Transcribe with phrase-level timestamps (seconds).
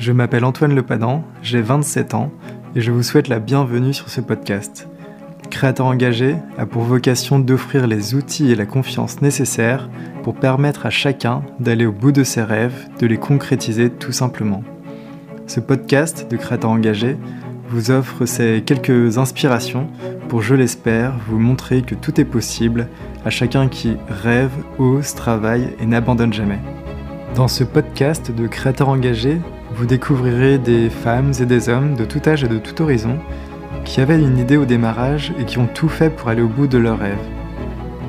[0.00, 2.32] Je m'appelle Antoine Lepadan, j'ai 27 ans
[2.74, 4.88] et je vous souhaite la bienvenue sur ce podcast.
[5.50, 9.90] Créateur engagé a pour vocation d'offrir les outils et la confiance nécessaires
[10.22, 14.64] pour permettre à chacun d'aller au bout de ses rêves, de les concrétiser tout simplement.
[15.46, 17.18] Ce podcast de Créateur engagé
[17.68, 19.86] vous offre ces quelques inspirations
[20.30, 22.88] pour, je l'espère, vous montrer que tout est possible
[23.26, 26.60] à chacun qui rêve, ose, travaille et n'abandonne jamais.
[27.34, 29.40] Dans ce podcast de Créateurs engagés,
[29.72, 33.18] vous découvrirez des femmes et des hommes de tout âge et de tout horizon
[33.84, 36.66] qui avaient une idée au démarrage et qui ont tout fait pour aller au bout
[36.66, 37.18] de leurs rêves.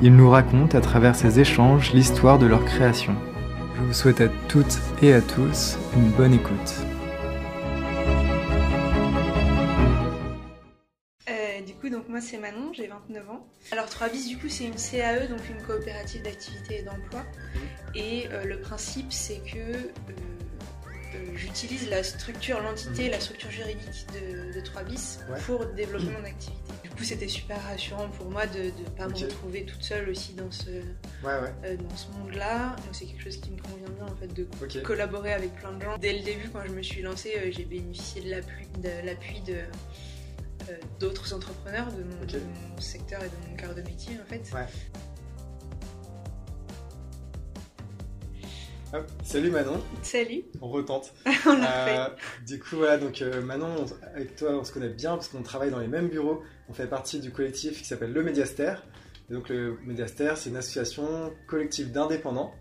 [0.02, 3.14] Ils nous racontent à travers ces échanges l'histoire de leur création.
[3.76, 6.74] Je vous souhaite à toutes et à tous une bonne écoute.
[11.30, 13.46] Euh, du coup, donc moi c'est Manon, j'ai 29 ans.
[13.70, 17.22] Alors 3 bis du coup c'est une CAE, donc une coopérative d'activité et d'emploi.
[17.94, 19.92] Et euh, le principe c'est que euh,
[21.42, 25.38] j'utilise la structure, l'entité, la structure juridique de, de 3 bis Ouais.
[25.46, 26.72] pour développer mon activité.
[26.84, 30.34] Du coup c'était super rassurant pour moi de ne pas me retrouver toute seule aussi
[30.34, 32.76] dans ce, Ouais, ouais, euh, dans ce monde-là.
[32.84, 34.46] Donc c'est quelque chose qui me convient bien en fait de
[34.80, 35.96] collaborer avec plein de gens.
[35.98, 39.40] Dès le début, quand je me suis lancée, euh, j'ai bénéficié de l'appui de, l'appui
[39.42, 39.54] de,
[40.70, 42.32] euh, d'autres entrepreneurs de mon, Ok.
[42.32, 42.40] de
[42.74, 44.50] mon secteur et de mon cœur de métier en fait.
[48.94, 51.14] Hop, Salut Manon, Salut, on retente.
[51.46, 51.98] on l'a fait.
[51.98, 52.08] Euh,
[52.46, 55.42] du coup, voilà, donc euh, Manon, on- avec toi, on se connaît bien parce qu'on
[55.42, 56.42] travaille dans les mêmes bureaux.
[56.68, 58.74] On fait partie du collectif qui s'appelle Le Médiaster.
[59.30, 62.52] Et donc, le Médiaster, c'est une association collective d'indépendants.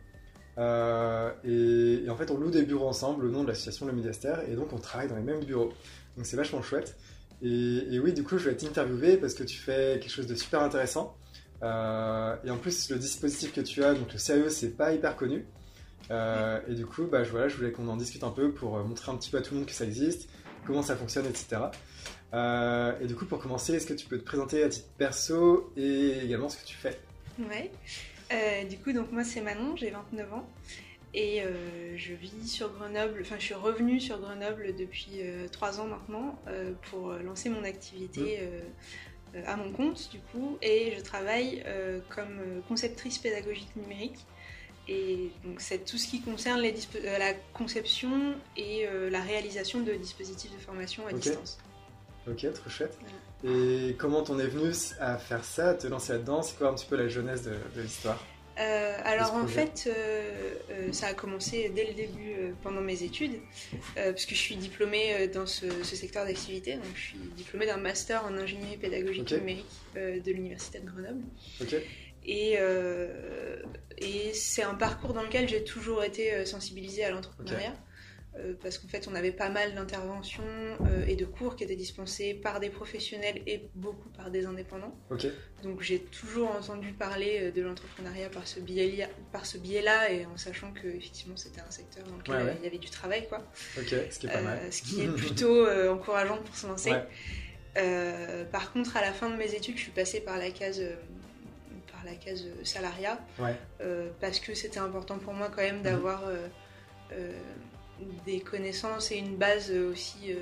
[0.57, 3.91] Euh, et, et en fait, on loue des bureaux ensemble au nom de l'association Le
[3.91, 4.35] Médiaster.
[4.47, 5.73] Et donc, on travaille dans les mêmes bureaux.
[6.15, 6.95] Donc, c'est vachement chouette.
[7.41, 10.35] Et, et oui, du coup, je vais t'interviewer parce que tu fais quelque chose de
[10.35, 11.17] super intéressant.
[11.61, 15.45] Et en plus, le dispositif que tu as, donc le CAE, c'est pas hyper connu.
[16.09, 18.77] Euh, et du coup, bah, je, voilà, je voulais qu'on en discute un peu pour
[18.77, 20.29] euh, montrer un petit peu à tout le monde que ça existe,
[20.65, 21.61] comment ça fonctionne, etc.
[22.33, 25.71] Euh, et du coup, pour commencer, est-ce que tu peux te présenter à titre perso
[25.77, 26.99] et également ce que tu fais?
[27.39, 27.71] Ouais.
[28.31, 30.47] Euh, du coup, donc moi c'est Manon, j'ai 29 ans
[31.13, 31.43] et
[31.97, 33.19] je vis sur Grenoble.
[33.21, 35.19] Enfin, je suis revenue sur Grenoble depuis
[35.51, 36.39] 3 ans maintenant
[36.89, 38.39] pour lancer mon activité
[39.45, 41.65] à mon compte du coup et je travaille
[42.07, 44.25] comme conceptrice pédagogique numérique.
[44.93, 49.79] Et donc c'est tout ce qui concerne les euh, la conception et euh, la réalisation
[49.79, 51.59] de dispositifs de formation à distance.
[52.27, 52.97] Ok, trop chouette.
[53.43, 56.41] Et comment t'en es venu à faire ça, à te lancer là-dedans?
[56.41, 58.21] C'est quoi un petit peu la jeunesse de, de l'histoire?
[58.59, 63.39] Euh, alors en fait, euh, euh, ça a commencé dès le début pendant mes études,
[63.95, 66.75] parce que je suis diplômée dans ce, ce secteur d'activité.
[66.75, 71.23] Donc je suis diplômée d'un master en ingénierie pédagogique numérique de l'université de Grenoble.
[71.61, 71.75] Ok
[72.25, 73.61] Et, euh,
[73.97, 77.73] et c'est un parcours dans lequel j'ai toujours été euh, sensibilisée à l'entrepreneuriat.
[78.37, 80.43] euh, parce qu'en fait, on avait pas mal d'interventions
[81.07, 84.95] et de cours qui étaient dispensés par des professionnels et beaucoup par des indépendants.
[85.63, 90.37] Donc j'ai toujours entendu parler de l'entrepreneuriat par ce biais par ce biais-là et en
[90.37, 92.55] sachant que effectivement c'était un secteur dans lequel Ouais, ouais.
[92.61, 93.45] il y avait du travail quoi.
[93.75, 93.81] ce
[94.19, 94.59] qui est pas mal.
[94.71, 96.91] ce qui est plutôt encourageant pour se lancer.
[97.75, 98.45] Ouais.
[98.51, 100.81] Par contre à la fin de mes études je suis passée par la case
[102.01, 105.67] par la case euh, salariat Ouais, euh, parce que c'était important pour moi quand Mhm.
[105.67, 106.47] même d'avoir euh,
[108.25, 110.33] des connaissances et une base aussi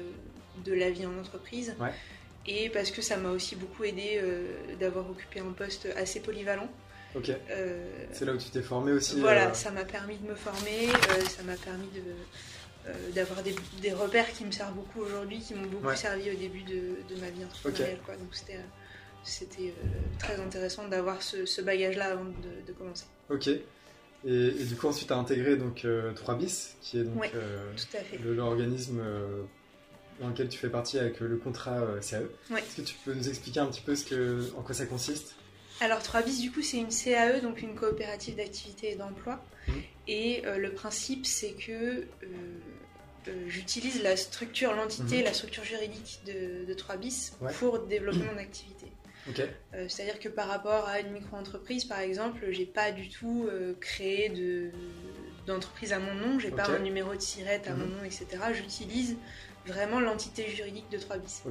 [0.64, 1.76] de la vie en entreprise.
[1.80, 1.92] Ouais.
[2.48, 4.22] Et parce que ça m'a aussi beaucoup aidé
[4.80, 6.70] d'avoir occupé un poste assez polyvalent.
[7.16, 7.32] ok.
[8.14, 10.88] C'est là où tu t'es formé aussi voilà, ça m'a permis de me former,
[11.28, 15.68] ça m'a permis de, d'avoir des, des repères qui me servent beaucoup aujourd'hui, qui m'ont
[15.68, 15.96] beaucoup Ouais.
[15.98, 18.00] servi au début de, de ma vie entrepreneuriale.
[18.06, 18.16] Quoi.
[18.16, 18.60] Donc c'était,
[19.24, 19.88] c'était euh,
[20.20, 23.06] très intéressant d'avoir ce, ce bagage-là avant de- de commencer.
[23.30, 23.48] Ok.
[23.48, 23.62] Et,
[24.26, 27.32] et du coup, ensuite, tu as intégré donc, euh, 3bis, qui est donc Ouais.
[27.36, 27.72] euh,
[28.24, 29.44] l'organisme euh,
[30.20, 32.24] dans lequel tu fais partie avec euh, le contrat euh, CAE.
[32.52, 32.60] Ouais.
[32.60, 35.36] Est-ce que tu peux nous expliquer un petit peu ce que, en quoi ça consiste?
[35.82, 39.42] Alors 3 bis du coup c'est une CAE, donc une coopérative d'activité et d'emploi.
[39.70, 39.76] Mhm.
[40.10, 42.06] Et euh, le principe c'est que euh,
[43.30, 45.24] euh, j'utilise la structure, l'entité, Mhm.
[45.24, 47.54] la structure juridique de, de 3 bis Ouais.
[47.54, 48.88] pour développer mon activité.
[49.74, 53.74] Euh, C'est-à-dire que par rapport à une micro-entreprise par exemple, j'ai pas du tout euh,
[53.80, 54.72] créé de
[55.48, 56.76] d'entreprise à mon nom, j'ai pas Ok.
[56.76, 57.92] un numéro de SIRET à mon Mhm.
[57.98, 58.28] nom, etc.
[58.54, 59.16] J'utilise
[59.66, 61.42] vraiment l'entité juridique de 3 bis.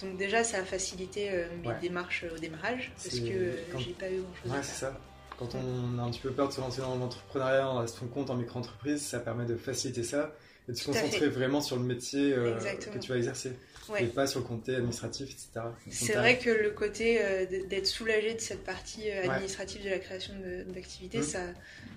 [0.00, 1.74] Donc déjà ça a facilité euh, mes Ouais.
[1.80, 5.00] démarches au démarrage parce que quand- j'ai pas eu grand chose Ouais, c'est ça.
[5.38, 8.36] Quand on a un petit peu peur de se lancer dans l'entrepreneuriat son compte en
[8.36, 10.32] micro-entreprise, ça permet de faciliter ça
[10.68, 13.52] et de se concentrer vraiment sur le métier que tu vas exercer
[13.92, 14.04] Ouais.
[14.04, 15.66] et pas sur le côté administratif, etc.
[15.90, 19.28] C'est vrai que le côté euh, d'être soulagé de cette partie euh, Ouais.
[19.28, 20.34] administrative de la création
[20.68, 21.24] d'activité, Mhm.
[21.24, 21.40] ça,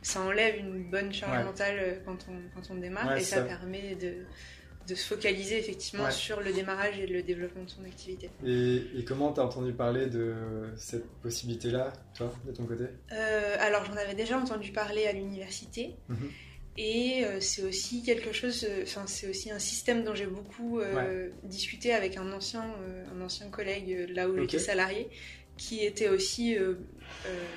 [0.01, 1.44] ça enlève une bonne charge Ouais.
[1.44, 3.42] mentale euh, quand on, quand on démarre et ça, ça.
[3.44, 4.13] permet de,
[4.88, 8.30] de se focaliser effectivement sur le démarrage et le développement de son activité.
[8.45, 10.36] Et, et comment t'as entendu parler de
[10.77, 12.83] cette possibilité-là, toi, de ton côté?
[13.12, 16.30] Euh, alors j'en avais déjà entendu parler à l'université Mhm.
[16.77, 20.80] Et euh, c'est aussi quelque chose, euh, enfin c'est aussi un système dont j'ai beaucoup
[20.80, 22.66] euh, discuté avec un ancien,
[23.16, 24.42] un ancien collègue là où Ok.
[24.42, 25.07] j'étais salarié
[25.57, 26.57] qui était aussi,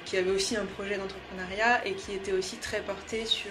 [0.04, 3.50] qui avait aussi un projet d'entrepreneuriat et qui était aussi très porté sur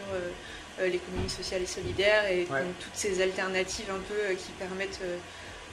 [0.80, 2.62] l'économie sociale et solidaire et Ouais.
[2.64, 5.02] donc, toutes ces alternatives un peu qui permettent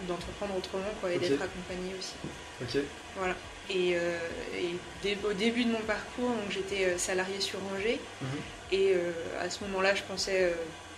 [0.08, 2.14] d'entreprendre autrement quoi, et d'être accompagné aussi.
[2.60, 2.82] Ok.
[3.16, 3.36] Voilà.
[3.70, 4.18] Et, euh,
[4.56, 8.00] et dé- au début de mon parcours, j'étais euh, salariée sur Angers.
[8.20, 8.28] Mhm.
[8.72, 10.54] Et euh, à ce moment-là, je pensais euh,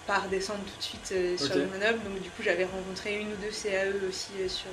[0.06, 1.68] pas redescendre tout de suite sur Ok.
[1.68, 2.02] Grenoble.
[2.04, 4.70] Donc du coup, j'avais rencontré une ou deux CAE aussi sur,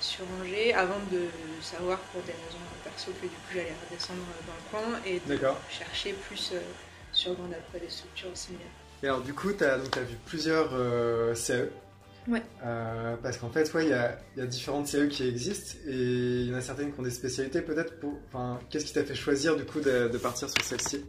[0.00, 1.20] sur Angers avant de
[1.60, 5.38] savoir pour des raisons perso que du coup j'allais redescendre dans le coin et de
[5.70, 6.52] chercher plus
[7.12, 8.66] sur Grenoble, des structures similaires.
[9.02, 10.70] Et alors, du coup, tu as, vu plusieurs
[11.34, 11.68] CAE.
[12.28, 12.42] Ouais.
[12.64, 15.76] Euh, parce qu'en fait, ouais, il y a, il y a différentes CAE qui existent
[15.86, 18.16] et il y en a certaines qui ont des spécialités peut-être pour.
[18.28, 21.04] Enfin, qu'est-ce qui t'a fait choisir du coup de, de partir sur celle-ci?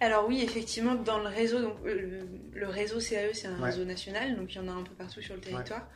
[0.00, 2.20] Alors oui, effectivement, dans le réseau, donc le,
[2.52, 3.70] le réseau CAE, c'est un Ouais.
[3.70, 5.88] réseau national, donc il y en a un peu partout sur le territoire.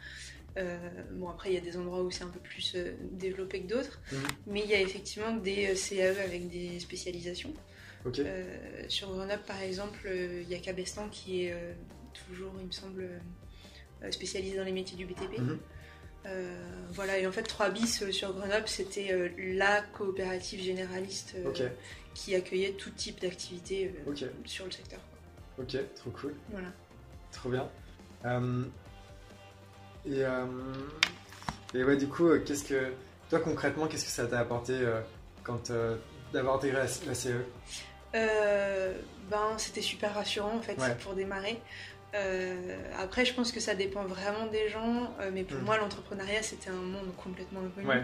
[0.59, 0.77] Euh,
[1.13, 3.69] bon, après, il y a des endroits où c'est un peu plus euh, développé que
[3.69, 4.19] d'autres, Mhm.
[4.47, 7.53] mais il y a effectivement des CAE avec des spécialisations.
[8.05, 8.19] Ok.
[8.21, 11.55] Euh, sur Grenoble, par exemple, il y a Cabestan qui est
[12.29, 13.09] toujours, il me semble,
[14.05, 15.39] euh, spécialisé dans les métiers du BTP.
[15.39, 15.59] Mhm.
[16.27, 16.55] Euh,
[16.91, 21.35] voilà, et en fait, 3 bis euh, sur Grenoble, c'était euh, la coopérative généraliste
[22.15, 23.95] qui accueillait tout type d'activité
[24.45, 25.01] sur le secteur.
[25.57, 25.65] quoi.
[25.65, 25.77] Ok.
[25.97, 26.35] Trop cool.
[26.51, 26.69] Voilà.
[27.33, 27.69] Trop bien.
[30.05, 30.21] Et,
[31.75, 32.93] et ouais, du coup, qu'est-ce que.
[33.31, 34.79] Toi, concrètement, qu'est-ce que ça t'a apporté
[35.43, 35.73] quand
[36.33, 37.45] d'avoir intégré la, E?
[38.15, 38.93] Euh,
[39.31, 40.95] ben, c'était super rassurant en fait Ouais.
[41.03, 41.59] pour démarrer.
[42.15, 45.65] Euh, après, je pense que ça dépend vraiment des gens, euh, mais pour Mm.
[45.65, 47.87] moi, l'entrepreneuriat c'était un monde complètement inconnu.
[47.89, 48.03] Ouais.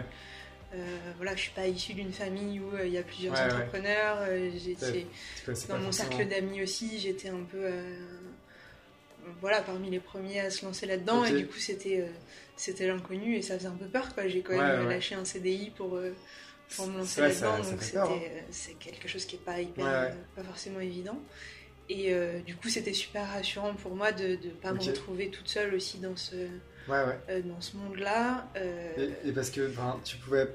[0.75, 3.41] Euh, voilà, je suis pas issue d'une famille où euh, il y a plusieurs Ouais,
[3.41, 4.17] entrepreneurs.
[4.57, 5.05] j'étais-
[5.45, 5.91] dans mon forcément.
[5.91, 7.67] cercle d'amis aussi, j'étais un peu,
[9.41, 12.05] voilà, parmi les premiers à se lancer là-dedans, et du coup c'était,
[12.55, 14.27] c'était l'inconnu et ça faisait un peu peur quoi.
[14.27, 15.99] J'ai quand même lâché un CDI pour
[16.75, 18.43] pour me lancer là-dedans, donc c'était, hein.
[18.51, 21.19] c'est quelque chose qui est pas hyper, pas forcément évident.
[21.89, 25.47] Et euh, du coup, c'était super rassurant pour moi de ne pas me retrouver toute
[25.47, 26.35] seule aussi dans ce,
[26.87, 27.19] Ouais, ouais.
[27.29, 28.47] euh, dans ce monde-là.
[28.57, 29.71] Euh, Et, et parce que
[30.05, 30.47] tu pouvais.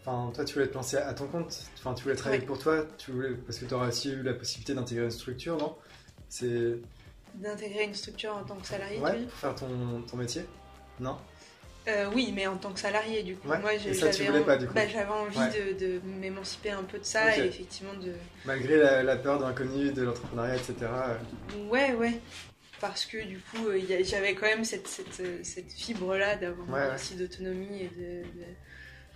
[0.00, 1.56] Enfin, toi, tu voulais te lancer à ton compte.
[1.78, 2.46] Enfin, tu voulais travailler Ouais.
[2.46, 2.84] pour toi.
[2.98, 5.76] Tu voulais parce que tu aurais aussi eu la possibilité d'intégrer une structure, non?
[6.28, 6.76] C'est
[7.36, 10.42] D'intégrer une structure en tant que salarié, tu ouais veux pour faire ton, ton métier.
[10.98, 11.16] Non?
[11.90, 13.48] Euh, oui, mais en tant que salarié, du coup.
[13.48, 14.74] Ouais, Moi, et j'ai- ça, tu j'avais voulais en- pas, du coup.
[14.74, 15.74] bah, j'avais envie Ouais.
[15.74, 18.12] de, de m'émanciper un peu de ça et effectivement de.
[18.44, 20.74] Malgré la, la peur de l'inconnu, de l'entrepreneuriat, etc.
[20.82, 22.20] euh, Ouais, ouais.
[22.80, 27.82] Parce que du coup, euh, j'avais quand même cette, cette, cette fibre-là d'avoir aussi d'autonomie
[27.82, 28.44] et de, de,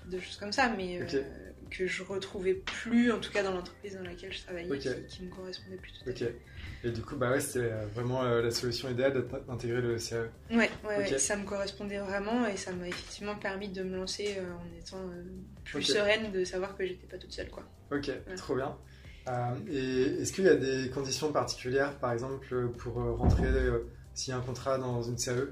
[0.07, 1.23] de choses comme ça, mais euh,
[1.71, 5.23] que je retrouvais plus, en tout cas dans l'entreprise dans laquelle je travaillais, qui, qui
[5.25, 6.87] me correspondait plus tout à.
[6.87, 9.97] Et du coup, bah ouais, c'était euh, vraiment euh, la solution idéale d'intégrer le.
[9.97, 10.29] CAE.
[10.51, 15.01] Ouais, ça me correspondait vraiment et ça m'a effectivement permis de me lancer en étant
[15.65, 17.65] plus sereine de savoir que j'étais pas toute seule, quoi.
[17.91, 18.77] Ok, trop bien.
[19.29, 24.33] Euh, et est-ce qu'il y a des conditions particulières, par exemple, pour rentrer euh, s'il
[24.33, 25.17] y a un contrat dans une?
[25.17, 25.49] CAE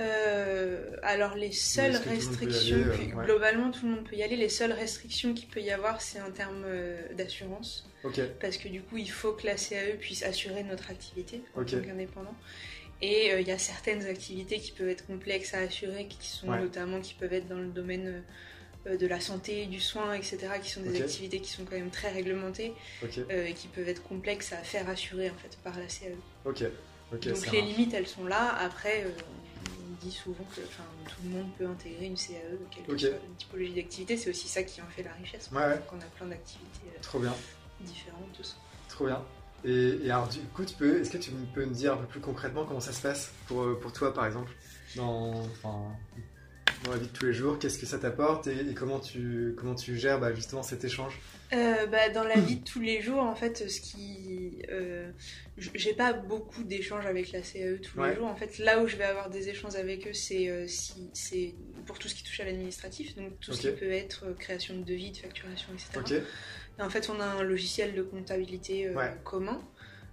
[0.00, 3.24] Euh, alors les seules restrictions, aller, euh, ouais.
[3.26, 6.20] globalement tout le monde peut y aller, les seules restrictions qu'il peut y avoir c'est
[6.20, 7.88] en termes euh, d'assurance,
[8.40, 11.70] parce que du coup il faut que la CAE puisse assurer notre activité en Ok.
[11.70, 12.34] tant qu'indépendant.
[13.02, 16.48] Et euh, il y a certaines activités qui peuvent être complexes à assurer, qui sont
[16.48, 16.58] Ouais.
[16.58, 18.24] notamment qui peuvent être dans le domaine
[18.86, 22.10] de la santé, du soin, etc., qui sont des activités qui sont quand même très
[22.10, 22.72] réglementées
[23.30, 26.16] et qui peuvent être complexes à faire assurer en fait par la CAE.
[26.44, 27.50] Donc les marche.
[27.52, 28.54] limites, elles sont là.
[28.58, 29.04] Après,
[30.04, 32.34] dit souvent que enfin, tout le monde peut intégrer une CAE,
[32.70, 33.00] quelle que Ok.
[33.00, 34.16] soit la typologie d'activité.
[34.16, 35.50] C'est aussi ça qui en fait la richesse.
[35.52, 35.76] Ouais, ouais.
[35.76, 37.34] Donc on a plein d'activités euh, Trop bien,
[37.80, 38.56] différentes, tout ça.
[38.88, 39.22] trop bien.
[39.64, 42.06] Et, et alors, du coup, tu peux, est-ce que tu peux me dire un peu
[42.06, 44.52] plus concrètement comment ça se passe pour, euh, pour toi, par exemple,
[44.94, 45.96] dans, enfin,
[46.84, 49.54] dans la vie de tous les jours Qu'est-ce que ça t'apporte et, et comment, tu,
[49.56, 51.18] comment tu gères bah, justement cet échange?
[51.52, 54.62] Euh, bah, dans la vie de tous les jours, en fait, ce qui.
[54.70, 55.10] euh,
[55.56, 58.10] J'ai pas beaucoup d'échanges avec la CAE tous Ouais.
[58.10, 58.26] les jours.
[58.26, 61.54] En fait, là où je vais avoir des échanges avec eux, c'est euh, si,
[61.86, 64.76] pour tout ce qui touche à l'administratif, donc tout ce qui peut être euh, création
[64.76, 65.88] de devis, de facturation, etc.
[65.98, 66.12] Ok,
[66.78, 69.12] Et en fait, on a un logiciel de comptabilité euh, Ouais.
[69.22, 69.62] commun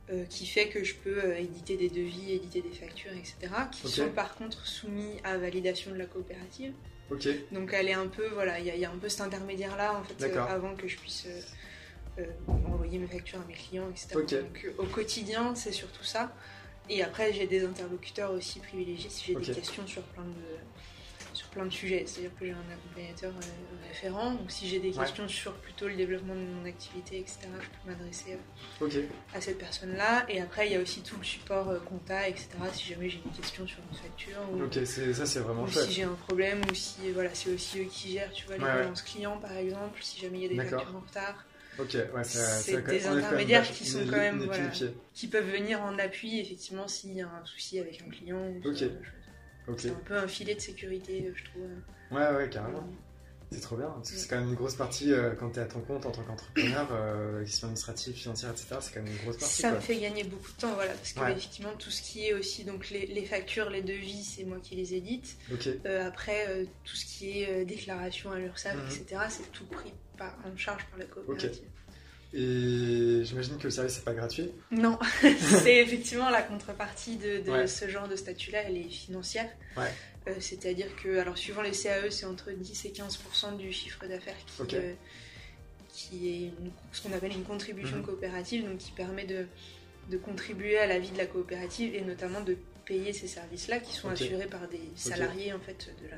[0.09, 3.35] euh, qui fait que je peux euh, éditer des devis, éditer des factures, etc.
[3.71, 6.73] qui sont par contre soumis à validation de la coopérative.
[7.51, 9.21] Donc elle est un peu, voilà, il y, a- il y a un peu cet
[9.21, 11.27] intermédiaire là en fait euh, avant que je puisse
[12.47, 14.07] envoyer mes factures à mes clients, etc.
[14.41, 16.33] Donc au quotidien, c'est surtout ça.
[16.89, 20.29] Et après, j'ai des interlocuteurs aussi privilégiés si j'ai des questions sur plein de,
[21.51, 22.03] plein de sujets.
[22.07, 24.31] C'est-à-dire que j'ai un accompagnateur euh, référent.
[24.33, 25.05] Donc si j'ai des Ouais.
[25.05, 28.37] questions sur plutôt le développement de mon activité, etc., je peux m'adresser
[28.81, 28.87] euh,
[29.33, 30.25] à cette personne-là.
[30.29, 32.49] Et après, il y a aussi tout le support euh, compta, etc.
[32.73, 35.85] Si jamais j'ai une question sur une facture ou, Ok, ça c'est vraiment ou chouette.
[35.85, 38.63] si j'ai un problème ou si voilà, c'est aussi eux qui gèrent, tu vois, les
[38.63, 39.99] Ouais, clients par exemple.
[40.01, 41.45] Si jamais il y a des factures en retard,
[41.79, 44.69] Ok, ouais, C'est des intermédiaires qui sont quand même, voilà.
[45.13, 48.37] qui peuvent venir en appui effectivement s'il y a un souci avec un client.
[48.37, 48.77] ou Ok.
[48.79, 48.89] genre
[49.77, 51.63] C'est un peu un filet de sécurité, euh, je trouve.
[52.11, 52.87] Ouais, ouais, carrément.
[53.53, 53.87] C'est trop bien.
[53.89, 56.05] parce que C'est quand même une grosse partie euh, quand tu es à ton compte
[56.05, 58.77] en tant qu'entrepreneur, euh, question administrative, financière, etc.
[58.79, 59.61] C'est quand même une grosse partie.
[59.61, 61.31] Ça me fait gagner beaucoup de temps, voilà, parce que Ouais.
[61.33, 64.75] effectivement tout ce qui est aussi donc les, les factures, les devis, c'est moi qui
[64.75, 65.35] les édite.
[65.85, 68.85] Euh, après tout ce qui est déclaration à l'URSSAF, Mhm.
[69.01, 69.21] etc.
[69.29, 71.59] C'est tout pris par, en charge par la coopérative.
[72.33, 74.51] Et j'imagine que le service c'est pas gratuit.
[74.71, 77.67] Non, c'est effectivement la contrepartie de, de Ouais.
[77.67, 79.49] ce genre de statut-là, elle est financière.
[79.75, 79.91] Ouais.
[80.27, 84.35] Euh, C'est-à-dire que, alors suivant les CAE, c'est entre 10 et 15% du chiffre d'affaires
[84.45, 84.93] qui, euh,
[85.89, 88.03] qui est une- ce qu'on appelle une contribution Mhm.
[88.05, 89.45] coopérative, donc qui permet de,
[90.09, 93.93] de contribuer à la vie de la coopérative et notamment de payer ces services-là qui
[93.93, 96.17] sont assurés par des salariés en fait de la,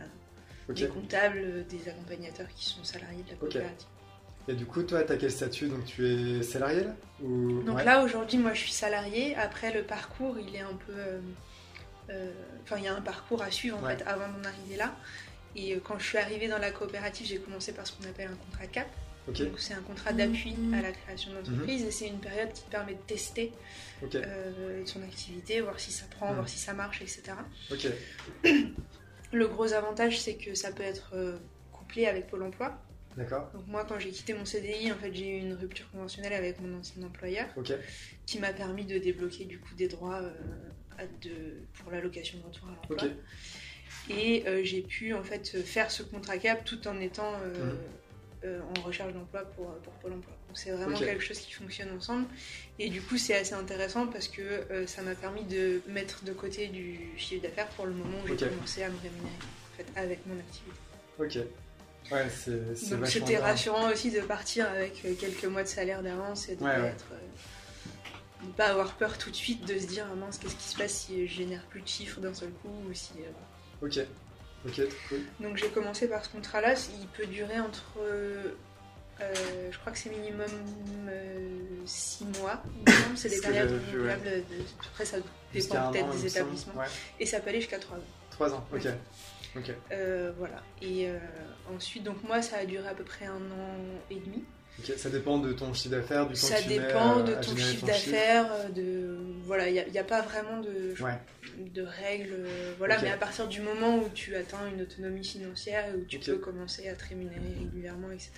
[0.69, 0.75] Ok.
[0.75, 3.87] des comptables, euh, des accompagnateurs qui sont salariés de la coopérative.
[4.47, 5.67] Et du coup, toi, t'as quel statut?
[5.69, 6.95] Donc tu es salarié là?
[7.21, 7.61] Ou...
[7.63, 7.85] Donc Ouais.
[7.85, 9.35] là aujourd'hui moi je suis salariée.
[9.35, 11.19] Après le parcours il est un peu, euh,
[12.09, 12.31] euh,
[12.63, 13.95] enfin il y a un parcours à suivre en Ouais.
[13.95, 14.93] fait avant mon arrivée là.
[15.55, 18.29] Et euh, quand je suis arrivée dans la coopérative j'ai commencé par ce qu'on appelle
[18.31, 18.87] un contrat CAP.
[19.29, 21.87] Donc c'est un contrat d'appui à la création d'entreprise Mhm.
[21.87, 23.53] et c'est une période qui te permet de tester
[24.15, 26.35] euh, son activité, voir si ça prend, Mhm.
[26.35, 27.21] voir si ça marche, etc.
[29.31, 31.13] Le gros avantage c'est que ça peut être
[31.71, 32.77] couplé avec Pôle Emploi.
[33.17, 33.51] D'accord.
[33.53, 36.59] Donc moi quand j'ai quitté mon CDI en fait j'ai eu une rupture conventionnelle avec
[36.59, 37.47] mon ancien employeur.
[38.25, 40.31] Qui m'a permis de débloquer du coup des droits euh,
[40.97, 42.97] à de- pour l'allocation de retour à l'emploi.
[44.09, 47.73] Et euh, j'ai pu en fait faire ce contrat cap tout en étant euh,
[48.43, 48.61] Mhm.
[48.75, 50.33] en recherche d'emploi pour, pour Pôle emploi.
[50.47, 52.25] Donc c'est vraiment quelque chose qui fonctionne ensemble.
[52.79, 56.67] Et du coup c'est assez intéressant parce que ça m'a permis de mettre de côté
[56.67, 60.25] du chiffre d'affaires pour le moment où j'ai commencé à me rémunérer en fait, avec
[60.25, 60.77] mon activité.
[61.19, 61.37] Ok.
[62.11, 63.41] Ouais, c'est Donc c'était bien.
[63.41, 66.81] rassurant aussi de partir avec euh, quelques mois de salaire d'avance et de Ouais, pas
[66.81, 66.87] ouais.
[66.89, 70.63] être euh, pas avoir peur tout de suite de se dire ah mince qu'est-ce qui
[70.69, 73.99] se passe si je génère plus de chiffres d'un seul coup ou si euh, Ok.
[74.65, 75.19] Ok, cool.
[75.41, 78.51] donc j'ai commencé par ce contrat là il peut durer entre euh,
[79.71, 80.47] je crois que c'est minimum
[81.85, 82.63] 6 mois
[83.15, 84.43] c'est des périodes renouvelables de-
[84.91, 85.17] après ça
[85.53, 86.85] dépend peut-être des établissements Ouais.
[87.19, 88.65] et ça peut aller jusqu'à 3 ans 3 ans.
[88.73, 88.87] Ok.
[89.55, 89.71] Ok.
[89.91, 91.17] Euh, voilà et euh,
[91.75, 93.77] ensuite donc moi ça a duré à peu près un an
[94.09, 94.43] et demi.
[94.97, 97.85] Ça dépend de ton chiffre d'affaires, du temps Ça que tu dépend de ton chiffre
[97.85, 101.19] d'affaires, euh, de voilà, il n'y a, pas vraiment de, Ouais.
[101.59, 102.47] de règles,
[102.79, 106.17] voilà, mais à partir du moment où tu atteins une autonomie financière et où tu
[106.17, 108.31] peux commencer à te rémunérer régulièrement, etc.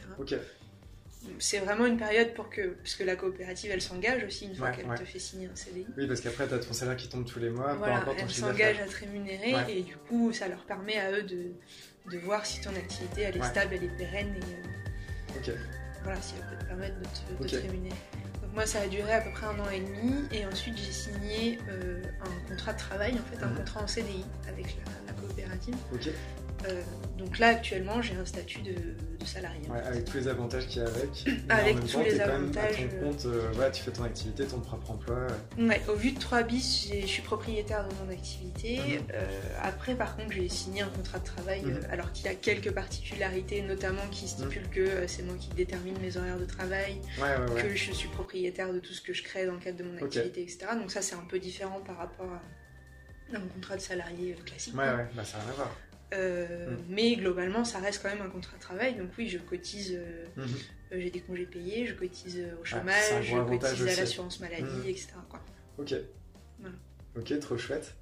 [1.40, 4.70] C'est vraiment une période pour que, parce que la coopérative, elle s'engage aussi une fois
[4.70, 4.98] Ouais, qu'elle ouais.
[4.98, 5.86] te fait signer un CDI.
[5.98, 8.30] Oui, parce qu'après, t'as ton salaire qui tombe tous les mois, peu Voilà, ton elle
[8.30, 9.66] s'engage à te rémunérer Ouais.
[9.78, 11.52] et du coup, ça leur permet à eux de,
[12.12, 15.56] de voir si ton activité elle est stable, elle est pérenne et euh,
[16.04, 17.50] voilà, si elle peut te permettre de te, de Ok.
[17.50, 17.96] te rémunérer.
[18.42, 20.92] Donc moi, ça a duré à peu près un an et demi, et ensuite j'ai
[20.92, 23.58] signé euh, un contrat de travail, en fait, un Mhm.
[23.58, 25.76] contrat en CDI avec la, la coopérative.
[25.94, 26.10] Ok.
[26.70, 26.82] Euh,
[27.18, 29.62] donc là, actuellement, j'ai un statut de, de salarié.
[29.70, 31.10] Ouais, avec tous les avantages qu'il y a avec.
[31.50, 33.02] Avec en même tous temps, les quand même avantages, À ton euh.
[33.12, 35.28] compte, euh, ouais, tu fais ton activité, ton propre emploi.
[35.58, 38.78] Ouais, au vu de 3 bis, je suis propriétaire de mon activité.
[38.80, 39.08] Mhm.
[39.14, 39.26] Euh,
[39.64, 41.80] après, par contre, j'ai signé un contrat de travail, Mhm.
[41.92, 46.18] alors qu'il y a quelques particularités, notamment qui stipulent que c'est moi qui détermine mes
[46.18, 49.54] horaires de travail, Ouais, que je suis propriétaire de tout ce que je crée dans
[49.54, 50.68] le cadre de mon activité, etc.
[50.80, 52.42] Donc ça, c'est un peu différent par rapport à
[53.36, 54.76] un contrat de salarié classique.
[54.78, 55.76] Ouais, ouais, bah ça n'a rien à voir.
[56.16, 56.78] Euh, Mm.
[56.90, 58.96] Mais globalement, ça reste quand même un contrat de travail.
[58.96, 60.44] Donc oui, je cotise, euh, Mhm.
[60.94, 64.64] euh, j'ai des congés payés, je cotise au un chômage, je cotise à l'assurance maladie,
[64.64, 64.90] Mm.
[64.90, 65.08] etc.
[65.30, 65.40] quoi.
[65.78, 65.94] Ok.
[66.60, 66.76] Voilà.
[67.18, 67.94] Ok, trop chouette.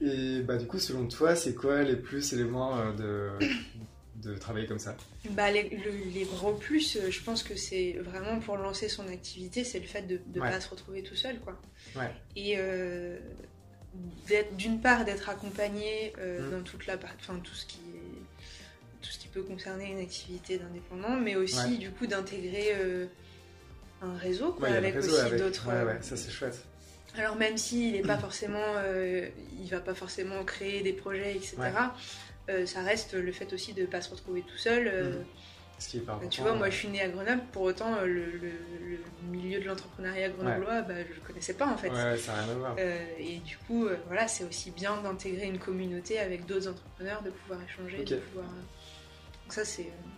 [0.00, 3.30] Et bah du coup, selon toi, c'est quoi les plus et les moins de,
[4.22, 4.96] de travailler comme ça?
[5.30, 9.64] Bah, les, le- les gros plus, je pense que c'est vraiment pour lancer son activité,
[9.64, 10.50] c'est le fait de ne Ouais.
[10.50, 11.38] pas se retrouver tout seul.
[11.40, 11.60] Quoi.
[11.96, 12.10] Ouais.
[12.36, 12.56] Et
[14.58, 16.50] d'une part d'être accompagné euh, Mm.
[16.50, 20.00] dans toute la part- enfin, tout ce qui est tout ce qui peut concerner une
[20.00, 21.76] activité d'indépendant, mais aussi Ouais.
[21.76, 23.06] du coup d'intégrer euh,
[24.02, 25.40] un réseau quoi, Ouais, avec réseau aussi avec.
[25.40, 25.68] d'autres.
[25.68, 26.58] Ouais, euh, ouais, ça c'est chouette.
[27.16, 29.28] alors même s'il n'est pas forcément, euh,
[29.62, 31.56] il va pas forcément créer des projets, etc.
[32.64, 34.84] Ça reste le fait aussi de ne pas se retrouver tout seul.
[34.86, 35.24] Mhm.
[35.78, 36.30] Ce qui est pas important.
[36.30, 38.52] tu vois, moi je suis née à Grenoble, pour autant euh, le, le-
[38.88, 38.98] le
[39.30, 41.90] milieu de l'entrepreneuriat grenoblois, bah, je le connaissais pas en fait.
[41.90, 42.76] Ouais, ouais, ça rien à voir.
[42.78, 47.22] Euh, et du coup, euh, voilà, c'est aussi bien d'intégrer une communauté avec d'autres entrepreneurs,
[47.22, 48.46] de pouvoir échanger, de pouvoir.
[48.46, 48.60] euh,
[49.44, 50.08] Donc ça, c'est euh,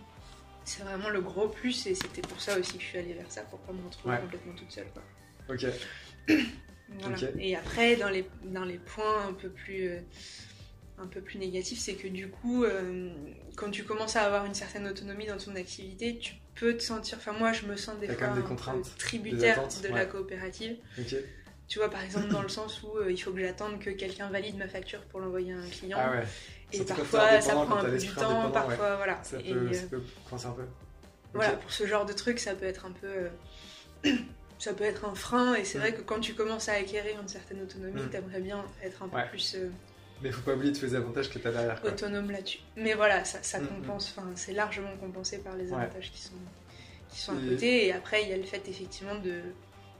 [0.64, 3.30] c'est vraiment le gros plus, et c'était pour ça aussi que je suis allée vers
[3.30, 4.20] ça, pour pas me retrouver Ouais.
[4.20, 4.86] complètement toute seule.
[4.92, 5.02] Quoi.
[5.54, 5.66] Ok.
[7.00, 7.16] Voilà.
[7.38, 10.00] Et après, dans les, dans les points un peu plus, euh,
[11.00, 13.10] un peu plus négatifs, c'est que du coup, euh,
[13.56, 17.18] quand tu commences à avoir une certaine autonomie dans ton activité, tu peux te sentir.
[17.18, 18.42] Enfin, moi, je me sens des fois des
[18.98, 20.76] tributaire de la coopérative.
[21.68, 24.30] Tu vois, par exemple, dans le sens où euh, il faut que j'attende que quelqu'un
[24.30, 25.98] valide ma facture pour l'envoyer à un client.
[26.00, 26.24] Ah ouais.
[26.72, 28.52] Et Surtout parfois, ça prend un peu du temps, ouais.
[28.52, 29.22] parfois, voilà.
[29.22, 30.64] Ça Et, peut, euh, ça peut coincer un peu.
[31.34, 33.06] voilà, pour ce genre de truc, ça peut être un peu.
[33.06, 33.28] euh,
[34.58, 35.80] ça peut être un frein, et c'est Mm.
[35.82, 38.10] vrai que quand tu commences à acquérir une certaine autonomie, Mm.
[38.10, 39.70] t'aimerais bien être un peu plus euh,
[40.22, 41.80] Mais faut pas oublier tous les avantages que t'as derrière.
[41.80, 41.90] Quoi.
[41.90, 42.58] autonome là-dessus.
[42.76, 45.80] Mais voilà, ça, ça Mm, compense, enfin, c'est largement compensé par les Ouais.
[45.82, 46.32] avantages qui sont,
[47.10, 47.86] qui sont à Et- côté.
[47.86, 49.40] Et après, il y a le fait effectivement de.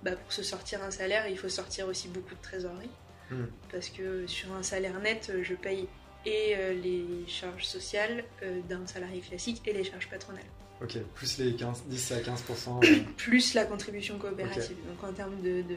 [0.03, 2.91] Bah, pour se sortir un salaire, il faut sortir aussi beaucoup de trésorerie.
[3.31, 3.45] Mm.
[3.71, 5.89] Parce que sur un salaire net, je paye
[6.27, 10.43] et euh, les charges sociales euh, d'un salarié classique et les charges patronales.
[10.83, 10.97] Ok.
[11.15, 12.85] Plus les 15, 10 à 15%.
[12.85, 14.77] euh, plus la contribution coopérative.
[14.87, 15.77] Donc en termes de, de,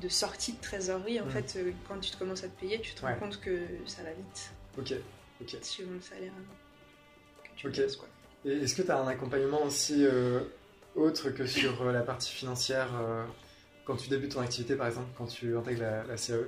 [0.00, 1.30] de sortie de trésorerie, en Mm.
[1.30, 4.02] fait, euh, quand tu te commences à te payer, tu te rends compte que ça
[4.02, 4.94] va vite, ok.
[5.40, 5.56] Ok.
[5.62, 7.76] suivant le salaire euh, que tu Ok.
[7.76, 8.08] bosses, quoi.
[8.44, 10.40] Et est-ce que tu as un accompagnement aussi euh,
[10.94, 12.88] autre que sur euh, la partie financière
[13.84, 16.44] quand tu débutes ton activité, par exemple, quand tu intègres la, la CAE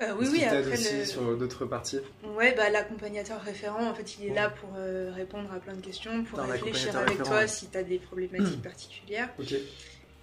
[0.00, 1.04] Euh, oui, oui, après aussi le...
[1.04, 4.34] sur d'autres parties Ouais, bah, l'accompagnateur référent, en fait, il est Ouais.
[4.36, 7.76] là pour euh, répondre à plein de questions, pour réfléchir avec référent, toi si tu
[7.78, 9.28] as des problématiques particulières.
[9.40, 9.54] Ok.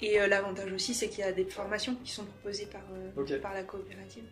[0.01, 2.81] Et euh, l'avantage aussi, c'est qu'il y a des formations qui sont proposées par,
[3.41, 4.23] par la coopérative.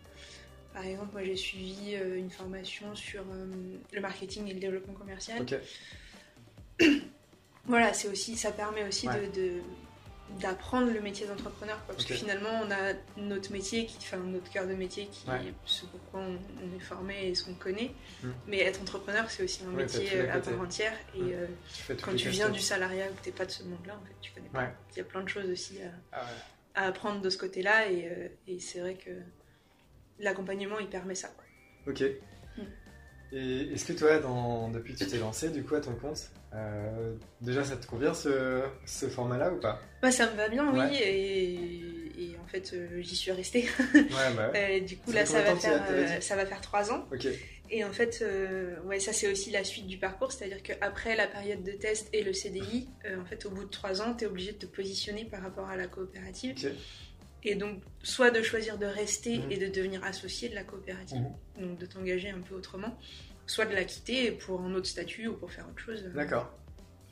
[0.72, 3.22] Par exemple, moi j'ai suivi une formation sur
[3.92, 5.40] le marketing et le développement commercial.
[5.42, 5.54] Ok.
[7.66, 9.26] Voilà, c'est aussi, ça permet aussi Ouais.
[9.28, 9.60] de, de-
[10.40, 11.78] d'apprendre le métier d'entrepreneur.
[11.86, 15.48] Parce que finalement, on a notre métier, qui, enfin notre cœur de métier, qui Ouais.
[15.48, 17.92] est ce pourquoi on, on est formé et ce qu'on connaît.
[18.22, 18.28] Mm.
[18.48, 20.50] Mais être entrepreneur, c'est aussi un Ouais, métier euh, à côtés.
[20.52, 20.94] part entière.
[21.14, 21.32] Et Mm.
[21.32, 21.46] euh,
[21.86, 24.14] Tu quand tu viens du salariat ou que t'es pas de ce monde-là, en fait,
[24.20, 24.72] tu connais pas.
[24.92, 26.26] Il y a plein de choses aussi à, Ah
[26.76, 27.88] à apprendre de ce côté-là.
[27.90, 29.10] Et, euh, et c'est vrai que
[30.18, 31.28] l'accompagnement, il permet ça.
[31.86, 32.02] Ok.
[33.34, 34.68] Et est-ce que toi, dans...
[34.68, 38.14] depuis que tu t'es lancé, du coup, à ton compte, euh, déjà, ça te convient
[38.14, 39.80] ce, ce format-là ou pas?
[40.00, 40.96] Bah, ça me va bien, oui.
[41.02, 41.54] Et,
[42.16, 43.68] et en fait, euh, j'y suis restée.
[43.94, 44.80] Ouais, bah ouais.
[44.82, 47.08] Euh, du coup, là, ça va, faire, ça va faire trois ans.
[47.12, 47.26] Ok.
[47.70, 51.26] Et en fait, euh, ouais, ça c'est aussi la suite du parcours, c'est-à-dire qu'après la
[51.26, 54.24] période de test et le CDI, euh, en fait, au bout de trois ans, tu
[54.24, 56.54] es obligé de te positionner par rapport à la coopérative.
[57.44, 59.52] Et donc, soit de choisir de rester Mhm.
[59.52, 61.18] et de devenir associé de la coopérative,
[61.58, 61.66] Mhm.
[61.68, 62.98] donc de t'engager un peu autrement,
[63.46, 66.02] soit de la quitter pour un autre statut ou pour faire autre chose.
[66.14, 66.50] D'accord.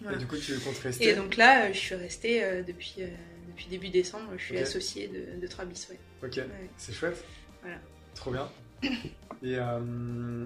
[0.01, 0.17] Voilà.
[0.17, 2.95] Et du coup, tu comptes rester Et donc là, euh, je suis restée euh, depuis,
[3.01, 3.07] euh,
[3.49, 4.63] depuis début décembre, je suis Ok.
[4.63, 5.87] associée de, de Trabis.
[5.91, 5.99] ouais.
[6.27, 6.37] Ok.
[6.39, 6.47] Ouais.
[6.77, 7.23] C'est chouette.
[7.61, 7.77] Voilà.
[8.15, 8.49] Trop bien.
[8.83, 10.45] et, euh,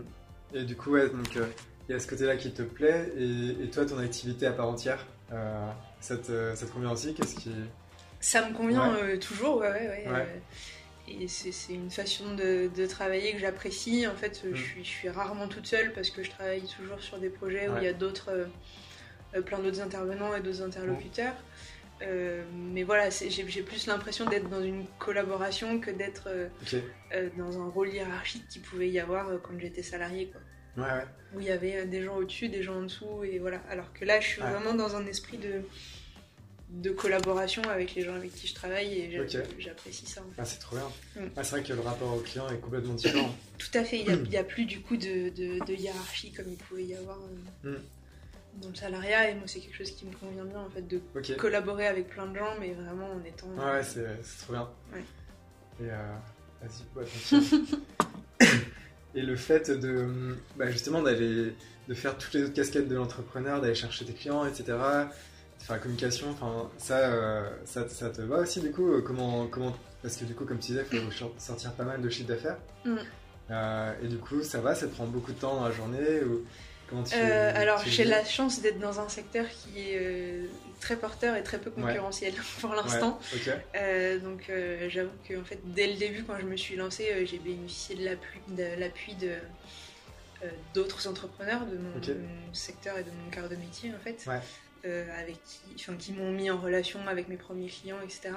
[0.53, 1.46] et du coup, ouais, donc euh,
[1.88, 3.11] il y a ce côté-là qui te plaît.
[3.16, 5.70] Et, et toi, ton activité à part entière, euh,
[6.01, 7.14] ça, te, ça te convient aussi?
[7.14, 7.51] Qu'est-ce qui.
[8.27, 9.03] Ça me convient Ouais.
[9.15, 9.89] euh, toujours, ouais, ouais.
[9.89, 10.27] ouais, Ouais.
[10.27, 14.05] euh, et c'est une façon de, de travailler que j'apprécie.
[14.09, 14.57] En fait, euh, Mm.
[14.57, 17.69] je, suis, je suis rarement toute seule parce que je travaille toujours sur des projets
[17.69, 18.31] où il y a d'autres,
[19.37, 21.35] euh, plein d'autres intervenants et d'autres interlocuteurs.
[22.03, 26.29] Euh, mais voilà, j'ai plus l'impression d'être dans une collaboration que d'être
[27.39, 30.41] dans un rôle hiérarchique qui pouvait y avoir quand j'étais salariée, quoi.
[30.85, 31.05] Ouais, ouais.
[31.35, 33.61] Où il y avait des gens au-dessus, des gens en dessous, et voilà.
[33.71, 35.62] Alors que là, je suis vraiment dans un esprit de,
[36.68, 39.20] de collaboration avec les gens avec qui je travaille et
[39.59, 40.20] j'apprécie ça.
[40.20, 40.42] en fait.
[40.42, 40.88] Ah, c'est trop bien.
[41.22, 41.29] Mm.
[41.37, 43.35] Ah, c'est vrai que le rapport au client est complètement différent.
[43.59, 46.57] Tout à fait, il n'y a, plus du coup de, de- de hiérarchie comme il
[46.57, 47.18] pouvait y avoir
[47.64, 48.61] euh, Mm.
[48.62, 51.00] dans le salariat, et moi, c'est quelque chose qui me convient bien, en fait, de
[51.37, 53.46] collaborer avec plein de gens, mais vraiment en étant.
[53.57, 54.68] Ouais, ouais, c'est c'est trop bien.
[54.92, 55.05] Ouais.
[55.81, 56.16] Et euh,
[56.96, 57.07] ouais.
[59.14, 61.55] Et le fait de, bah, justement, d'aller,
[61.88, 64.76] de faire toutes les autres casquettes de l'entrepreneur, d'aller chercher tes clients, etc.,
[65.74, 69.74] la communication, enfin, ça, euh, ça, ça te va aussi, du coup euh, comment, comment,
[70.02, 72.29] parce que du coup, comme tu disais, il faut ch- sortir pas mal de chiffre
[72.29, 72.59] d'affaires.
[72.85, 72.96] Mm.
[73.50, 76.22] Euh, et du coup, ça va, ça te prend beaucoup de temps dans la journée
[76.24, 76.44] ou
[76.88, 80.40] comment tu, alors, j'ai la chance d'être dans un secteur qui est
[80.81, 83.18] très porteur et très peu concurrentiel pour l'instant.
[83.74, 84.50] Ouais, donc
[84.88, 88.05] j'avoue que en fait dès le début quand je me suis lancée j'ai bénéficié de
[88.05, 89.33] l'appui de, l'appui de
[90.74, 92.07] d'autres entrepreneurs de mon, Ok.
[92.07, 94.40] de mon secteur et de mon cœur de métier en fait Ouais.
[94.85, 98.35] Euh, avec qui, enfin, qui m'ont mis en relation avec mes premiers clients etc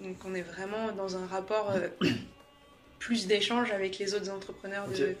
[0.00, 1.88] donc on est vraiment dans un rapport euh,
[2.98, 5.14] plus d'échange avec les autres entrepreneurs de,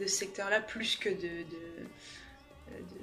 [0.00, 1.62] ce secteur là plus que de, de,
[2.72, 3.00] euh, de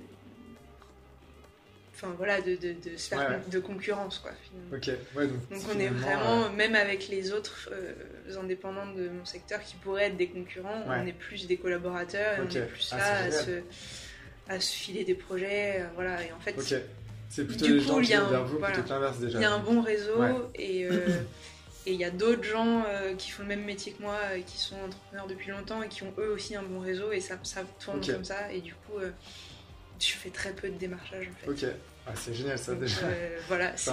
[1.96, 4.32] enfin voilà, de, de, de, se faire de concurrence quoi.
[4.44, 4.78] Finalement.
[4.78, 7.70] Ok, ouais, donc, donc on est vraiment, même avec les autres
[8.38, 12.42] indépendants de mon secteur qui pourraient être des concurrents, on est plus des collaborateurs et
[12.42, 13.62] on est plus ah, là à se,
[14.50, 16.22] à se, filer des projets, voilà.
[16.24, 16.56] Et en fait,
[17.30, 19.38] c'est plutôt du les coup, gens qui vers vous plutôt que l'inverse déjà.
[19.38, 20.88] Il y a un bon réseau et
[21.86, 24.42] Et il y a d'autres gens euh, qui font le même métier que moi, euh,
[24.46, 27.40] qui sont entrepreneurs depuis longtemps et qui ont eux aussi un bon réseau et ça,
[27.44, 28.52] ça tourne comme ça.
[28.52, 29.12] Et du coup, euh,
[30.00, 31.66] je fais très peu de démarchage en fait.
[31.68, 31.74] Ok,
[32.06, 33.08] ah, c'est génial ça déjà.
[33.48, 33.74] voilà,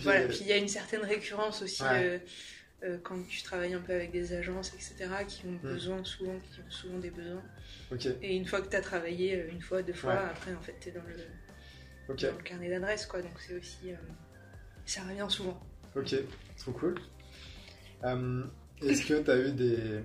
[0.00, 0.22] voilà.
[0.28, 1.82] Puis il y a une certaine récurrence aussi
[3.02, 5.72] quand tu travailles un peu avec des agences, etc., qui ont hmm.
[5.72, 7.42] besoin souvent, qui ont souvent des besoins.
[8.22, 10.88] Et une fois que tu as travaillé une fois, deux fois, après en fait tu
[10.88, 13.20] es dans le, dans le carnet d'adresse quoi.
[13.20, 13.92] Donc c'est aussi.
[14.86, 15.60] ça revient souvent.
[15.96, 16.14] Ok,
[16.56, 16.94] trop cool.
[18.04, 18.44] Euh,
[18.82, 20.00] est-ce que tu as eu des.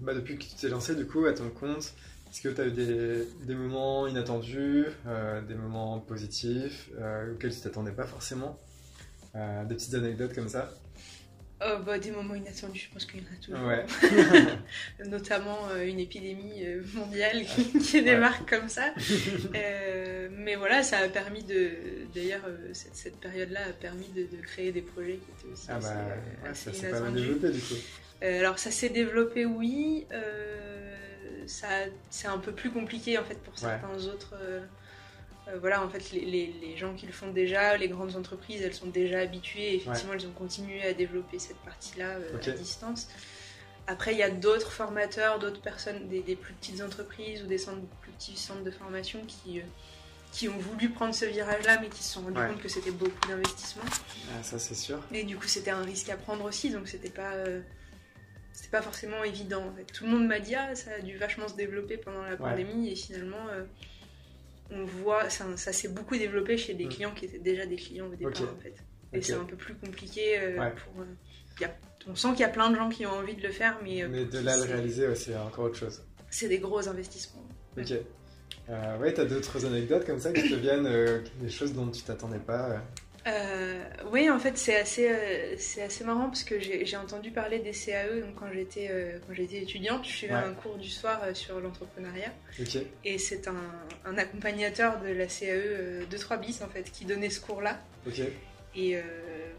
[0.00, 1.94] Bah, depuis que tu t'es lancé du coup à ton compte,
[2.30, 7.54] est-ce que tu as eu des, des moments inattendus, euh, des moments positifs euh, auxquels
[7.54, 8.58] tu t'attendais pas forcément?
[9.34, 10.68] Des petites anecdotes comme ça?
[11.60, 13.66] Oh, bah, des moments inattendus, je pense qu'il y en a toujours.
[13.66, 13.84] Ouais.
[15.08, 18.94] Notamment euh, une épidémie euh, mondiale qui, démarre comme ça.
[19.54, 21.70] Euh, mais voilà, ça a permis de.
[22.14, 22.42] D'ailleurs,
[22.72, 26.72] cette, cette période-là a permis de, créer des projets qui étaient aussi ah bah, ça
[26.72, 27.74] s'est pas mal développé du coup.
[28.20, 30.06] alors, ça s'est développé, oui.
[31.46, 31.68] ça,
[32.10, 34.34] c'est un peu plus compliqué en fait pour certains autres
[35.48, 38.86] euh, voilà, en fait, les, gens qui le font déjà, les grandes entreprises, elles sont
[38.86, 39.76] déjà habituées.
[39.76, 43.08] effectivement, elles ont continué à développer cette partie-là euh, à distance.
[43.86, 47.80] Après, il y a d'autres formateurs, d'autres personnes, des, plus petites entreprises ou des centres,
[48.02, 49.64] plus petits centres de formation qui, euh,
[50.32, 53.26] qui ont voulu prendre ce virage-là, mais qui se sont rendus compte que c'était beaucoup
[53.26, 53.84] d'investissement.
[54.30, 55.00] Ah, ça, c'est sûr.
[55.12, 57.32] Et du coup, c'était un risque à prendre aussi, donc c'était pas.
[58.52, 59.64] c'était pas forcément évident.
[59.66, 59.84] En fait.
[59.84, 62.90] Tout le monde m'a dit ah ça a dû vachement se développer pendant la pandémie
[62.90, 63.46] et finalement
[64.70, 66.88] on voit, ça, ça s'est beaucoup développé chez des mm.
[66.88, 68.74] clients qui étaient déjà des clients au départ en fait.
[69.12, 71.02] Et c'est un peu plus compliqué euh, pour.
[71.02, 71.66] Euh,
[72.06, 74.02] on sent qu'il y a plein de gens qui ont envie de le faire, mais.
[74.02, 76.02] Euh, mais de là le réaliser, c'est encore autre chose.
[76.30, 77.46] C'est des gros investissements.
[77.76, 77.92] Ok.
[79.00, 80.88] ouais, t'as d'autres anecdotes comme ça qui te viennent,
[81.40, 82.82] des choses dont tu t'attendais pas
[83.26, 87.58] euh, oui, en fait, c'est assez, euh, c'est assez marrant parce que j'ai entendu parler
[87.58, 90.04] des CAE donc quand j'étais euh, quand j'étais étudiante.
[90.04, 92.32] Je suivais un cours du soir sur l'entrepreneuriat.
[93.04, 93.56] Et c'est un,
[94.04, 97.80] un, accompagnateur de la CAE 2-3 bis en fait qui donnait ce cours-là.
[98.78, 98.96] Et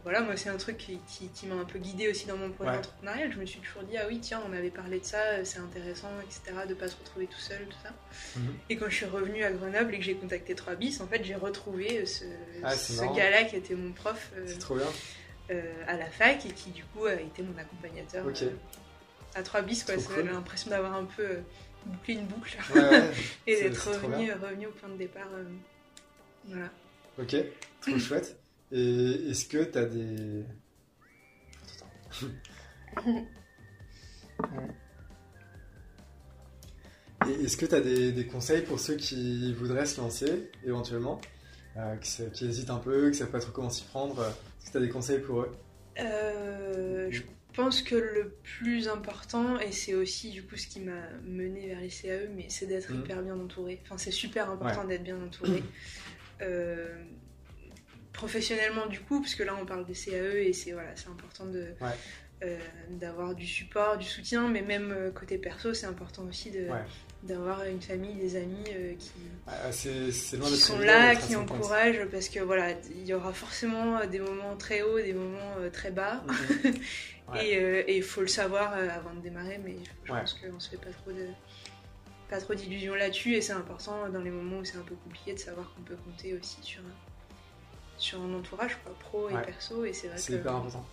[0.03, 2.71] voilà, moi, c'est un truc qui, qui, m'a un peu guidé aussi dans mon projet
[2.71, 3.31] entrepreneurial.
[3.33, 6.09] Je me suis toujours dit, ah oui, tiens, on avait parlé de ça, c'est intéressant,
[6.23, 7.89] etc., de pas se retrouver tout seul, tout ça.
[8.37, 8.53] Mhm.
[8.69, 11.23] Et quand je suis revenue à Grenoble et que j'ai contacté 3 bis, en fait,
[11.23, 12.23] j'ai retrouvé ce,
[12.63, 14.47] ah, ce gars-là qui était mon prof euh,
[15.51, 18.49] euh, à la fac et qui, du coup, a été mon accompagnateur euh,
[19.35, 19.85] à 3 bis.
[19.85, 21.39] J'ai l'impression d'avoir un peu
[21.85, 22.57] bouclé une boucle
[23.47, 25.27] et d'être revenu, revenu, au point de départ.
[26.47, 26.69] voilà.
[27.19, 27.35] Ok,
[27.81, 28.37] trop chouette.
[28.71, 30.45] Et est-ce que tu as des.
[37.27, 41.19] Et est-ce que tu as des, conseils pour ceux qui voudraient se lancer éventuellement,
[41.77, 44.71] euh, qui, hésitent un peu, qui ne savent pas trop comment s'y prendre Est-ce que
[44.71, 45.51] tu as des conseils pour eux?
[45.99, 47.21] Euh, Je
[47.53, 51.81] pense que le plus important, et c'est aussi du coup ce qui m'a mené vers
[51.81, 52.99] les CAE, mais c'est d'être mmh.
[52.99, 53.81] hyper bien entouré.
[53.83, 55.63] Enfin, c'est super important d'être bien entouré.
[56.41, 57.03] Euh,
[58.13, 61.45] professionnellement du coup, parce que là on parle des CAE et c'est voilà, c'est important
[61.45, 61.73] de
[62.41, 62.57] euh,
[62.91, 66.67] d'avoir du support, du soutien, mais même euh, côté perso, c'est important aussi de
[67.21, 69.11] d'avoir une famille, des amis euh, qui,
[69.45, 74.83] ah, sont là, qui encouragent, parce que voilà, il y aura forcément des moments très
[74.83, 76.23] hauts, des moments très bas,
[76.63, 76.75] mhm.
[77.41, 80.91] et il faut le savoir avant de démarrer, mais je pense qu'on se fait pas
[80.91, 81.27] trop de
[82.29, 85.33] pas trop d'illusions là-dessus, et c'est important dans les moments où c'est un peu compliqué
[85.33, 86.83] de savoir qu'on peut compter aussi sur
[87.99, 89.85] sur un entourage, quoi, pro et perso.
[89.85, 90.85] Et c'est vrai C'est hyper important.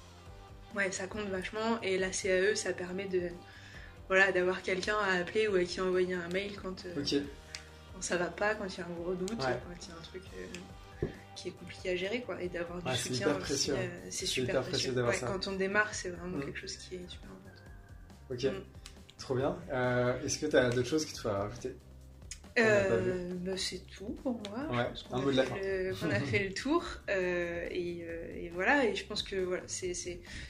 [0.74, 1.80] Ouais, ça compte vachement.
[1.82, 3.30] Et la CAE, ça permet de
[4.08, 8.16] voilà, d'avoir quelqu'un à appeler ou à qui envoyer un mail quand, euh, quand ça
[8.16, 10.22] va pas, quand il y a un gros doute, quand il y a un truc
[10.36, 12.40] euh, qui est compliqué à gérer, quoi.
[12.40, 13.74] Et d'avoir du soutien aussi, euh,
[14.10, 14.94] c'est super, précieux.
[15.26, 16.44] Quand on démarre, c'est vraiment mm.
[16.44, 17.62] quelque chose qui est super important.
[18.30, 18.64] Ok, mm.
[19.18, 19.56] trop bien.
[20.24, 21.74] Est-ce que tu as d'autres choses qui te font rajouter?
[22.58, 24.66] Euh, bah, c'est tout pour moi.
[24.70, 25.56] Ouais, un mot de la fin.
[26.06, 28.84] On a fait le tour euh, et, euh, et, voilà.
[28.86, 29.92] Et je pense que voilà, c'est,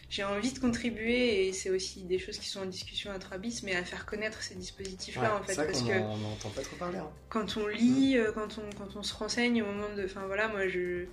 [0.08, 3.62] j'ai envie de contribuer et c'est aussi des choses qui sont en discussion à Trabis,
[3.64, 6.98] mais à faire connaître ces dispositifs-là en fait, parce que on n'entend pas trop parler.
[6.98, 7.10] Hein.
[7.28, 10.68] Quand on lit, quand on quand on se renseigne au moment de, enfin voilà, moi
[10.68, 11.06] je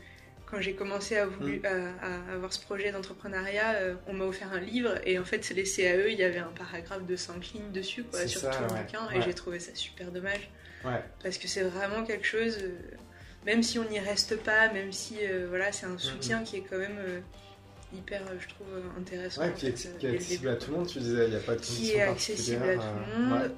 [0.46, 1.66] quand j'ai commencé à, voulu, mm.
[1.66, 5.64] à, avoir ce projet d'entrepreneuriat, on m'a offert un livre et en fait, c'est les
[5.64, 9.10] CAE, il y avait un paragraphe de 5 lignes dessus quoi, sur tout le bouquin
[9.10, 10.52] et j'ai trouvé ça super dommage.
[11.22, 12.58] Parce que c'est vraiment quelque chose.
[12.62, 12.78] Euh,
[13.46, 15.18] même si on n'y reste pas, même si
[15.50, 17.22] voilà, c'est un soutien qui est quand même
[17.94, 18.68] hyper, je trouve,
[18.98, 19.42] intéressant.
[19.42, 21.60] Ouais, qui, est, accessible à tout le monde, tu disais, il n'y a pas de
[21.60, 22.84] Qui est accessible à tout
[23.18, 23.52] le monde.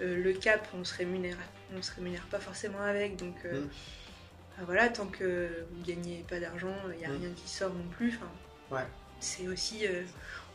[0.00, 1.36] le cap, on se rémunère,
[1.76, 4.64] on se rémunère pas forcément avec, donc mm.
[4.66, 7.20] voilà, tant que vous gagnez pas d'argent, il n'y a mm.
[7.22, 8.20] rien qui sort non plus.
[8.70, 8.86] Ouais
[9.20, 10.02] c'est aussi euh,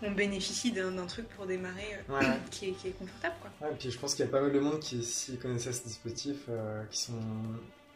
[0.01, 3.67] on bénéficie d'un truc pour démarrer euh, qui, est, qui, est, confortable quoi.
[3.67, 5.83] Ouais, puis je pense qu'il y a pas mal de monde qui s'y connaissait ce
[5.83, 7.13] dispositif euh, qui sont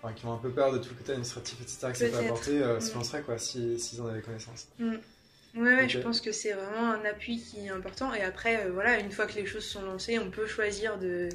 [0.02, 2.26] enfin, qui ont un peu peur de tout le côté administratif etc que ça peut
[2.26, 2.96] apporter se mm.
[2.96, 4.68] lanceraient quoi s'ils en avaient connaissance.
[4.80, 4.96] Mm.
[5.58, 9.12] Ouais, je pense que c'est vraiment un appui qui est important et après voilà une
[9.12, 11.30] fois que les choses sont lancées on peut choisir de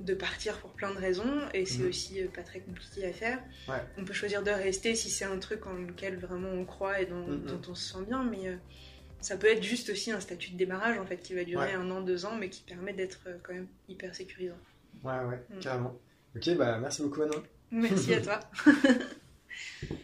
[0.00, 1.88] de partir pour plein de raisons et c'est mhm.
[1.88, 3.38] aussi euh, pas très compliqué à faire.
[3.96, 7.06] On peut choisir de rester si c'est un truc en lequel vraiment on croit et
[7.06, 7.60] dont, mhm.
[7.68, 8.56] on se sent bien, mais euh,
[9.20, 11.90] ça peut être juste aussi un statut de démarrage en fait qui va durer un
[11.90, 14.58] an, deux ans, mais qui permet d'être euh, quand même hyper sécurisant.
[15.04, 15.60] Ouais, ouais, mm.
[15.60, 15.96] carrément.
[16.36, 17.42] Ok, bah merci beaucoup Manon.
[17.70, 18.40] Merci à toi.